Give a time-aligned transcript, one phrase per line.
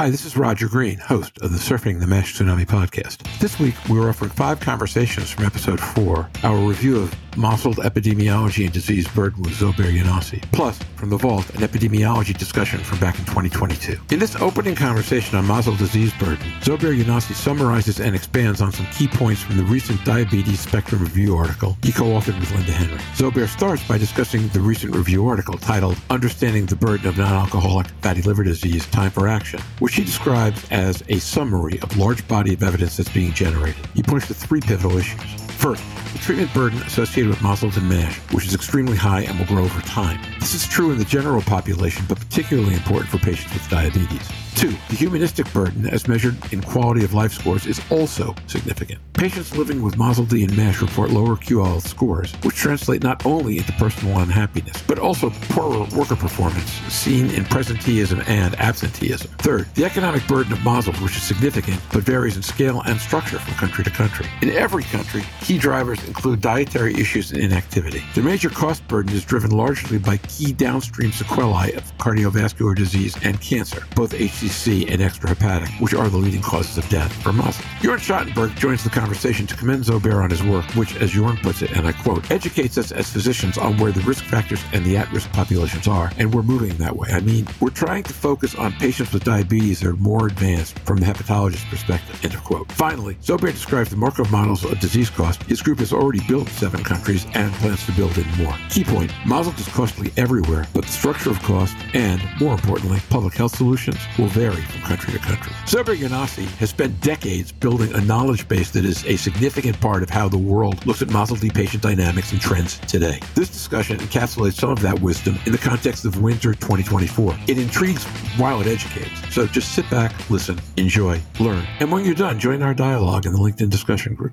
[0.00, 3.18] Hi, this is Roger Green, host of the Surfing the MASH Tsunami podcast.
[3.38, 8.72] This week, we're offering five conversations from episode four, our review of MASLD Epidemiology and
[8.72, 13.24] Disease Burden with Zobair Younossi, plus, from the Vault, an epidemiology discussion from back in
[13.24, 13.98] 2022.
[14.10, 18.84] In this opening conversation on MASLD disease burden, Zobair Younossi summarizes and expands on some
[18.88, 22.98] key points from the recent Diabetes Spectrum Review article he co-authored with Linda Henry.
[23.14, 28.20] Zobair starts by discussing the recent review article titled Understanding the Burden of Non-Alcoholic Fatty
[28.20, 32.62] Liver Disease, Time for Action, which he describes as a summary of large body of
[32.62, 33.86] evidence that's being generated.
[33.94, 35.39] He points to three pivotal issues.
[35.60, 39.44] First, the treatment burden associated with MASLD and MASH, which is extremely high and will
[39.44, 40.18] grow over time.
[40.40, 44.26] This is true in the general population, but particularly important for patients with diabetes.
[44.56, 49.00] Two, the humanistic burden, as measured in quality of life scores, is also significant.
[49.14, 53.72] Patients living with MASLD and MASH report lower QOL scores, which translate not only into
[53.72, 59.30] personal unhappiness, but also poorer worker performance, seen in presenteeism and absenteeism.
[59.38, 63.38] Third, the economic burden of MASLD, which is significant, but varies in scale and structure
[63.38, 64.26] from country to country.
[64.42, 68.02] In every country, key drivers include dietary issues and inactivity.
[68.14, 73.40] The major cost burden is driven largely by key downstream sequelae of cardiovascular disease and
[73.40, 77.60] cancer, both HCC HCC and extrahepatic, which are the leading causes of death for MASLD.
[77.80, 81.60] Jörn Schattenberg joins the conversation to commend Zobair on his work, which, as Jörn puts
[81.60, 84.96] it, and I quote, educates us as physicians on where the risk factors and the
[84.96, 87.10] at-risk populations are, and we're moving that way.
[87.10, 90.98] I mean, we're trying to focus on patients with diabetes that are more advanced from
[90.98, 92.70] the hepatologist's perspective, end of quote.
[92.72, 95.42] Finally, Zobair describes the Markov models of disease cost.
[95.44, 98.56] His group has already built seven countries and plans to build in more.
[98.70, 103.34] Key point, MASLD is costly everywhere, but the structure of cost and, more importantly, public
[103.34, 105.52] health solutions will vary from country to country.
[105.66, 110.10] Zobair Younossi has spent decades building a knowledge base that is a significant part of
[110.10, 113.20] how the world looks at MASLD patient dynamics and trends today.
[113.34, 117.36] This discussion encapsulates some of that wisdom in the context of winter 2024.
[117.48, 118.04] It intrigues
[118.36, 119.10] while it educates.
[119.34, 123.32] So just sit back, listen, enjoy, learn, and when you're done, join our dialogue in
[123.32, 124.32] the LinkedIn discussion group.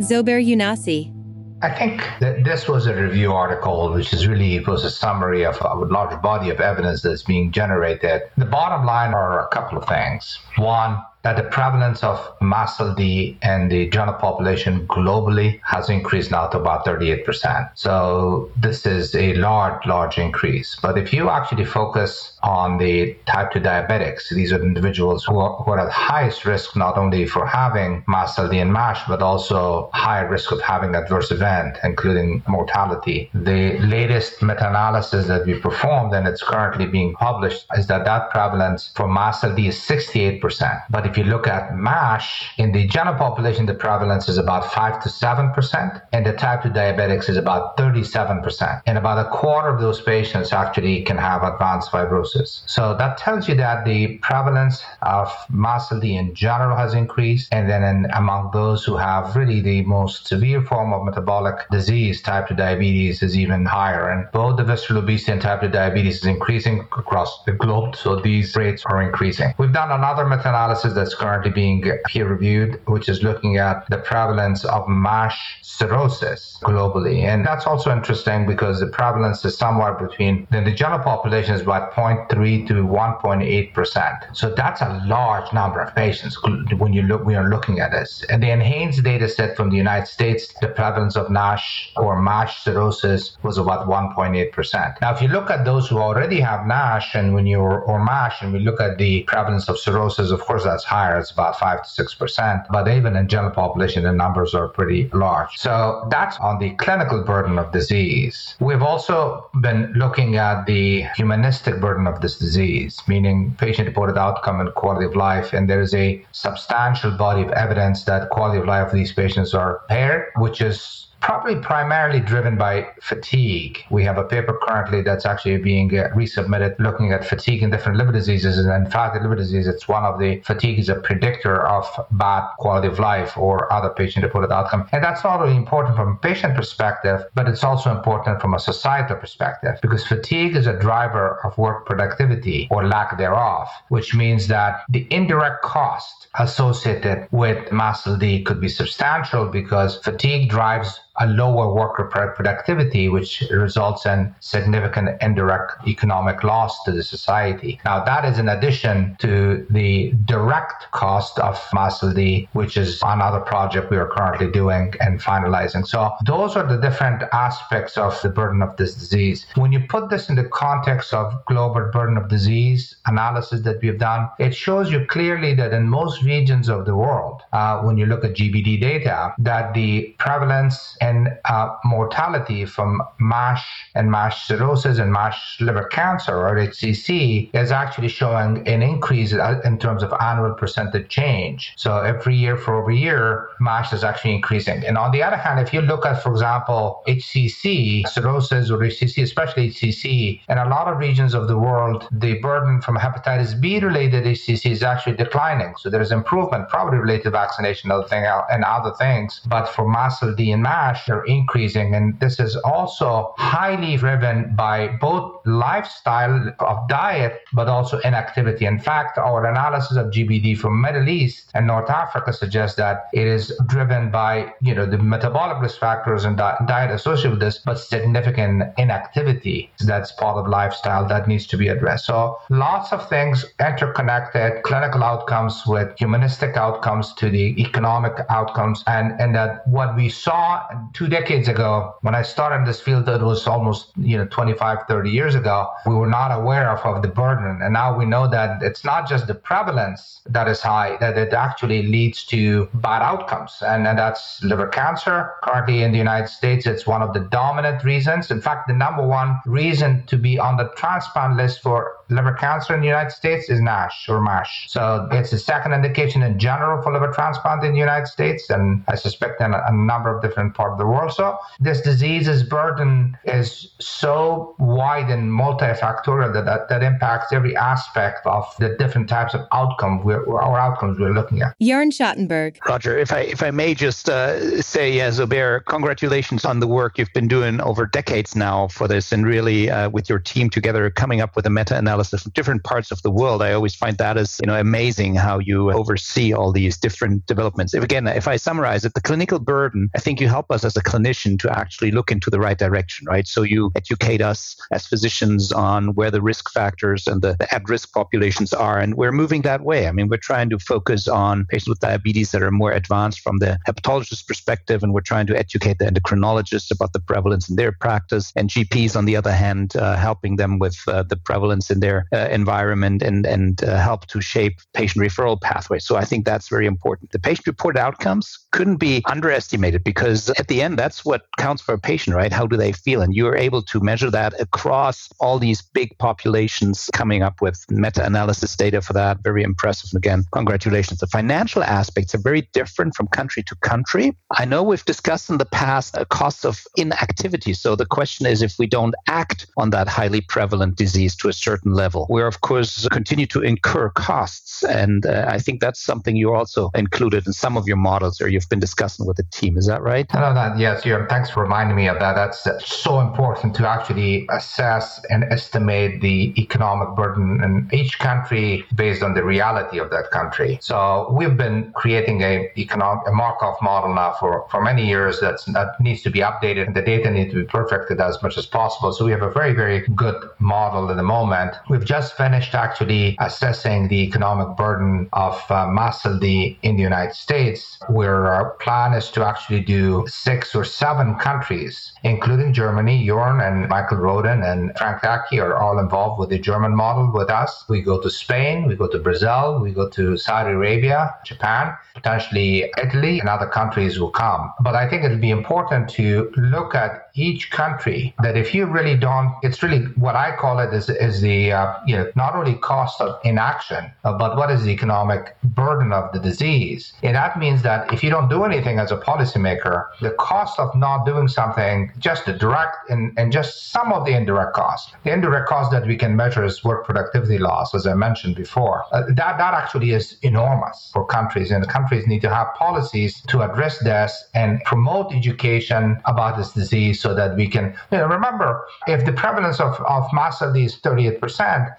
[0.00, 1.19] Zobair Younossi
[1.62, 5.44] I think that this was a review article, which is really it was a summary
[5.44, 8.22] of a large body of evidence that's being generated.
[8.38, 10.38] The bottom line are a couple of things.
[10.56, 16.58] One, that the prevalence of MASLD in the general population globally has increased now to
[16.58, 17.70] about 38%.
[17.74, 20.78] So this is a large, large increase.
[20.80, 25.62] But if you actually focus on the type 2 diabetics, these are individuals who are,
[25.62, 30.28] who are at highest risk not only for having MASLD and MASH, but also higher
[30.28, 33.30] risk of having adverse event, including mortality.
[33.34, 38.92] The latest meta-analysis that we performed, and it's currently being published, is that that prevalence
[38.94, 40.82] for MASLD is 68%.
[40.90, 45.02] But if you look at MASH, in the general population, the prevalence is about 5
[45.02, 48.82] to 7%, and the type 2 diabetics is about 37%.
[48.86, 52.29] And about a quarter of those patients actually can have advanced fibrosis.
[52.66, 57.82] So that tells you that the prevalence of MASLD in general has increased, and then
[57.82, 62.54] in, among those who have really the most severe form of metabolic disease, type 2
[62.54, 64.08] diabetes, is even higher.
[64.10, 68.16] And both the visceral obesity and type 2 diabetes is increasing across the globe, so
[68.16, 69.54] these rates are increasing.
[69.58, 74.64] We've done another meta-analysis that's currently being peer reviewed, which is looking at the prevalence
[74.64, 77.22] of MASH cirrhosis globally.
[77.22, 81.92] And that's also interesting because the prevalence is somewhere between the general population is about
[82.28, 84.36] 0.3 to 1.8%.
[84.36, 86.38] So that's a large number of patients
[86.78, 88.24] when you look we are looking at this.
[88.28, 92.64] And the NHANES data set from the United States, the prevalence of NASH or MASH
[92.64, 95.00] cirrhosis was about 1.8%.
[95.00, 98.42] Now if you look at those who already have NASH and when you or MASH
[98.42, 101.82] and we look at the prevalence of cirrhosis, of course that's higher, it's about 5
[101.82, 102.66] to 6%.
[102.70, 105.56] But even in general population, the numbers are pretty large.
[105.56, 108.56] So that's on the clinical burden of disease.
[108.60, 114.60] We've also been looking at the humanistic burden of this disease, meaning patient reported outcome
[114.60, 115.52] and quality of life.
[115.52, 119.54] And there is a substantial body of evidence that quality of life of these patients
[119.54, 123.84] are impaired, which is probably primarily driven by fatigue.
[123.90, 127.98] We have a paper currently that's actually being uh, resubmitted looking at fatigue in different
[127.98, 128.58] liver diseases.
[128.58, 132.48] And in fact, liver disease, it's one of the fatigue is a predictor of bad
[132.58, 134.88] quality of life or other patient reported outcome.
[134.92, 138.58] And that's not only important from a patient perspective, but it's also important from a
[138.58, 144.48] societal perspective because fatigue is a driver of work productivity or lack thereof, which means
[144.48, 151.72] that the indirect cost associated with MASLD could be substantial because fatigue drives a lower
[151.72, 157.80] worker productivity, which results in significant indirect economic loss to the society.
[157.84, 163.90] Now, that is in addition to the direct cost of MASLD, which is another project
[163.90, 165.86] we are currently doing and finalizing.
[165.86, 169.46] So, those are the different aspects of the burden of this disease.
[169.56, 173.98] When you put this in the context of global burden of disease analysis that we've
[173.98, 178.06] done, it shows you clearly that in most regions of the world, uh, when you
[178.06, 181.09] look at GBD data, that the prevalence and
[181.44, 183.64] uh, mortality from MASH
[183.94, 189.78] and MASH cirrhosis and MASH liver cancer or HCC is actually showing an increase in
[189.78, 191.72] terms of annual percentage change.
[191.76, 194.84] So every year for over year, MASH is actually increasing.
[194.84, 199.22] And on the other hand, if you look at, for example, HCC, cirrhosis or HCC,
[199.22, 203.78] especially HCC, in a lot of regions of the world, the burden from hepatitis B
[203.80, 205.74] related HCC is actually declining.
[205.78, 209.40] So there's improvement, probably related to vaccination and other, and other things.
[209.46, 211.94] But for MASLD and MASH, they're increasing.
[211.94, 218.66] And this is also highly driven by both lifestyle of diet, but also inactivity.
[218.66, 223.26] In fact, our analysis of GBD from Middle East and North Africa suggests that it
[223.26, 227.58] is driven by, you know, the metabolic risk factors and di- diet associated with this,
[227.58, 232.06] but significant inactivity that's part of lifestyle that needs to be addressed.
[232.06, 238.82] So lots of things interconnected, clinical outcomes with humanistic outcomes to the economic outcomes.
[238.86, 240.62] And, and that what we saw
[240.92, 244.78] two decades ago when I started in this field, that was almost, you know, 25,
[244.88, 247.60] 30 years ago, we were not aware of, of the burden.
[247.62, 251.32] And now we know that it's not just the prevalence that is high, that it
[251.32, 253.58] actually leads to bad outcomes.
[253.62, 255.32] And, and that's liver cancer.
[255.42, 258.30] Currently in the United States, it's one of the dominant reasons.
[258.30, 262.74] In fact, the number one reason to be on the transplant list for liver cancer
[262.74, 264.66] in the United States is NASH or MASH.
[264.68, 268.84] So it's the second indication in general for liver transplant in the United States, and
[268.88, 271.12] I suspect in a, a number of different parts of the world.
[271.12, 278.26] So this disease's burden is so wide and multifactorial that, that, that impacts every aspect
[278.26, 281.54] of the different types of outcome we're, or outcomes we're looking at.
[281.60, 282.56] Jörn Schattenberg.
[282.66, 286.98] Roger, if I if I may just uh, say, yeah, Zobair, congratulations on the work
[286.98, 290.90] you've been doing over decades now for this, and really uh, with your team together
[290.90, 293.42] coming up with a meta-analysis from different parts of the world.
[293.42, 297.74] I always find that is you know amazing how you oversee all these different developments.
[297.74, 300.76] If again, if I summarize it, the clinical burden, I think you help us as
[300.76, 303.26] a clinician to actually look into the right direction, right?
[303.26, 307.92] So you educate us as physicians on where the risk factors and the, the at-risk
[307.92, 309.88] populations are, and we're moving that way.
[309.88, 313.38] I mean, we're trying to focus on patients with diabetes that are more advanced from
[313.38, 317.72] the hepatologist perspective, and we're trying to educate the endocrinologists about the prevalence in their
[317.72, 321.80] practice, and GPs, on the other hand, uh, helping them with uh, the prevalence in
[321.80, 325.84] their uh, environment and and uh, help to shape patient referral pathways.
[325.88, 327.10] So I think that's very important.
[327.10, 328.26] The patient reported outcomes
[328.56, 332.32] couldn't be underestimated because at the end, that's what counts for a patient, right?
[332.32, 333.00] How do they feel?
[333.02, 338.56] And you're able to measure that across all these big populations, coming up with meta-analysis
[338.56, 339.22] data for that.
[339.22, 339.90] Very impressive.
[339.92, 341.00] And again, congratulations.
[341.00, 344.06] The financial aspects are very different from country to country.
[344.42, 347.54] I know we've discussed in the past a cost of inactivity.
[347.54, 351.32] So the question is if we don't act on that highly prevalent disease to a
[351.32, 354.62] certain level, we're of course continue to incur costs.
[354.64, 358.28] And uh, I think that's something you also included in some of your models or
[358.28, 359.56] you've been discussing with the team.
[359.56, 360.12] Is that right?
[360.14, 362.14] No, that, yes, Jörn, thanks for reminding me of that.
[362.14, 369.02] That's so important to actually assess and estimate the economic burden in each country based
[369.02, 370.58] on the reality of that country.
[370.60, 375.44] So we've been creating a economic a Markov model now for, for many years that's,
[375.46, 378.46] that needs to be updated and the data needs to be perfected as much as
[378.46, 378.92] possible.
[378.92, 381.54] So we have a very, very good model at the moment.
[381.68, 387.78] We've just finished actually assessing the economic burden of uh, MASLD in the United States,
[387.88, 393.06] where our plan is to actually do six or seven countries, including Germany.
[393.06, 397.30] Jörn and Michael Roden and Frank Tacke are all involved with the German model with
[397.30, 397.64] us.
[397.68, 402.70] We go to Spain, we go to Brazil, we go to Saudi Arabia, Japan, potentially
[402.82, 404.52] Italy, and other countries will come.
[404.60, 408.96] But I think it'll be important to look at each country that if you really
[408.96, 412.54] don't, it's really what I call it is, is the, uh, you know, not only
[412.54, 416.92] cost of inaction, uh, but what is the economic burden of the disease.
[417.02, 420.74] And that means that if you don't do anything as a policymaker, the cost of
[420.74, 425.12] not doing something, just the direct and, and just some of the indirect costs, the
[425.12, 428.84] indirect cost that we can measure is work productivity loss, as I mentioned before.
[428.92, 433.42] Uh, that, that actually is enormous for countries, and countries need to have policies to
[433.42, 438.64] address this and promote education about this disease so that we can you know, remember
[438.86, 441.20] if the prevalence of, of MASLD is 38%,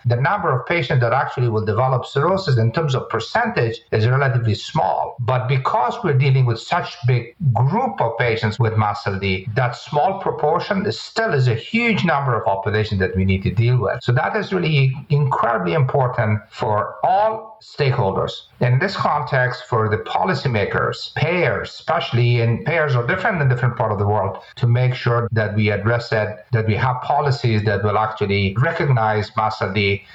[0.06, 4.56] the number of patients that actually will develop cirrhosis in terms of percentage is relatively
[4.56, 5.16] small.
[5.20, 10.86] But because we're dealing with such big group of patients with MASLD, that small proportion
[10.86, 14.04] is still is a huge number of population that we need to deal with.
[14.04, 18.32] So that is really incredibly important for all stakeholders.
[18.60, 23.92] In this context, for the policymakers, payers, especially, and payers are different in different part
[23.92, 27.84] of the world, to make sure that we address that, that we have policies that
[27.84, 29.51] will actually recognize mast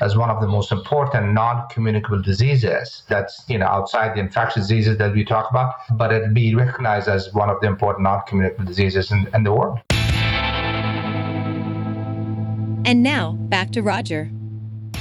[0.00, 3.02] as one of the most important non-communicable diseases.
[3.08, 7.08] That's you know outside the infectious diseases that we talk about, but it be recognized
[7.08, 9.80] as one of the important non-communicable diseases in, in the world.
[12.86, 14.30] And now, back to Roger.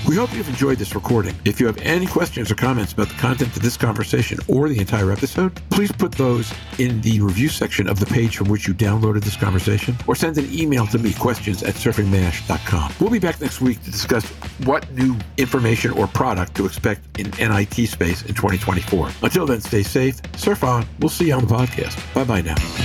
[0.07, 1.35] We hope you've enjoyed this recording.
[1.45, 4.79] If you have any questions or comments about the content of this conversation or the
[4.79, 8.75] entire episode, please put those in the review section of the page from which you
[8.75, 12.93] downloaded this conversation or send an email to me, questions at surfingmash.com.
[12.99, 14.25] We'll be back next week to discuss
[14.65, 19.09] what new information or product to expect in NIT space in 2024.
[19.23, 20.85] Until then, stay safe, surf on.
[20.99, 22.13] We'll see you on the podcast.
[22.13, 22.84] Bye bye now.